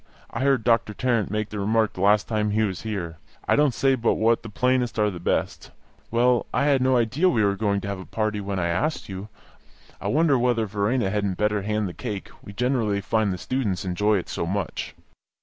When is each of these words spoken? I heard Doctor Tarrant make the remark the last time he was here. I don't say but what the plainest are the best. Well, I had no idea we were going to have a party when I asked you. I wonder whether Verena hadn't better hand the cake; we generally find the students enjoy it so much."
I 0.31 0.39
heard 0.39 0.63
Doctor 0.63 0.95
Tarrant 0.95 1.29
make 1.29 1.49
the 1.49 1.59
remark 1.59 1.93
the 1.93 2.01
last 2.01 2.27
time 2.27 2.49
he 2.49 2.63
was 2.63 2.81
here. 2.81 3.17
I 3.47 3.55
don't 3.55 3.71
say 3.75 3.93
but 3.93 4.15
what 4.15 4.41
the 4.41 4.49
plainest 4.49 4.97
are 4.97 5.11
the 5.11 5.19
best. 5.19 5.69
Well, 6.09 6.47
I 6.51 6.63
had 6.65 6.81
no 6.81 6.97
idea 6.97 7.29
we 7.29 7.43
were 7.43 7.55
going 7.55 7.81
to 7.81 7.87
have 7.87 7.99
a 7.99 8.05
party 8.05 8.41
when 8.41 8.57
I 8.57 8.65
asked 8.65 9.09
you. 9.09 9.29
I 10.01 10.07
wonder 10.07 10.39
whether 10.39 10.65
Verena 10.65 11.11
hadn't 11.11 11.37
better 11.37 11.61
hand 11.61 11.87
the 11.87 11.93
cake; 11.93 12.31
we 12.41 12.51
generally 12.51 12.99
find 12.99 13.31
the 13.31 13.37
students 13.37 13.85
enjoy 13.85 14.17
it 14.17 14.27
so 14.27 14.47
much." 14.47 14.95